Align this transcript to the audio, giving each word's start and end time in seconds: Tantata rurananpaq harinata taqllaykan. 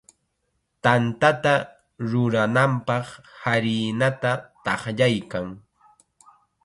Tantata 0.83 1.53
rurananpaq 2.09 3.05
harinata 3.41 4.31
taqllaykan. 4.63 5.47